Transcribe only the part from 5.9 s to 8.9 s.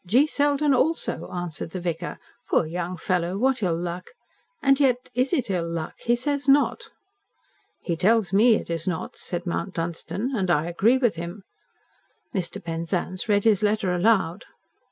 He says not." "He tells me it is